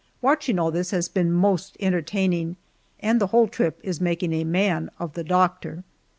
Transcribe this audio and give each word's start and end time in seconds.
Watching 0.19 0.57
all 0.57 0.71
this 0.71 0.89
has 0.89 1.07
been 1.07 1.31
most 1.31 1.77
entertaining 1.79 2.55
and 3.01 3.21
the 3.21 3.27
whole 3.27 3.47
trip 3.47 3.79
is 3.83 4.01
making 4.01 4.33
a 4.33 4.43
man 4.43 4.89
of 4.97 5.13
the 5.13 5.23
doctor. 5.23 5.83